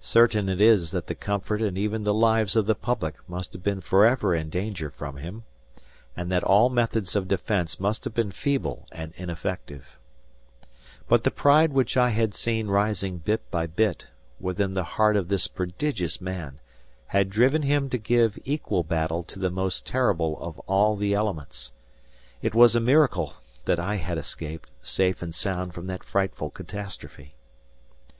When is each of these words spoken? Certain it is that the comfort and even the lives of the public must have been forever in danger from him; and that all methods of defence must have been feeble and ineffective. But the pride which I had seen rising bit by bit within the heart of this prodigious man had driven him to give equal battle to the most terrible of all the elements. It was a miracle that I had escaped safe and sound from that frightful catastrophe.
Certain 0.00 0.48
it 0.48 0.60
is 0.60 0.90
that 0.90 1.06
the 1.06 1.14
comfort 1.14 1.62
and 1.62 1.78
even 1.78 2.02
the 2.02 2.12
lives 2.12 2.56
of 2.56 2.66
the 2.66 2.74
public 2.74 3.14
must 3.28 3.52
have 3.52 3.62
been 3.62 3.80
forever 3.80 4.34
in 4.34 4.50
danger 4.50 4.90
from 4.90 5.18
him; 5.18 5.44
and 6.16 6.28
that 6.28 6.42
all 6.42 6.68
methods 6.68 7.14
of 7.14 7.28
defence 7.28 7.78
must 7.78 8.02
have 8.02 8.12
been 8.12 8.32
feeble 8.32 8.88
and 8.90 9.12
ineffective. 9.16 9.96
But 11.06 11.22
the 11.22 11.30
pride 11.30 11.72
which 11.72 11.96
I 11.96 12.08
had 12.08 12.34
seen 12.34 12.66
rising 12.66 13.18
bit 13.18 13.48
by 13.52 13.68
bit 13.68 14.08
within 14.40 14.72
the 14.72 14.82
heart 14.82 15.16
of 15.16 15.28
this 15.28 15.46
prodigious 15.46 16.20
man 16.20 16.60
had 17.06 17.30
driven 17.30 17.62
him 17.62 17.88
to 17.90 17.96
give 17.96 18.40
equal 18.44 18.82
battle 18.82 19.22
to 19.22 19.38
the 19.38 19.50
most 19.50 19.86
terrible 19.86 20.36
of 20.42 20.58
all 20.66 20.96
the 20.96 21.14
elements. 21.14 21.70
It 22.42 22.56
was 22.56 22.74
a 22.74 22.80
miracle 22.80 23.34
that 23.66 23.78
I 23.78 23.98
had 23.98 24.18
escaped 24.18 24.68
safe 24.82 25.22
and 25.22 25.32
sound 25.32 25.74
from 25.74 25.86
that 25.86 26.02
frightful 26.02 26.50
catastrophe. 26.50 27.36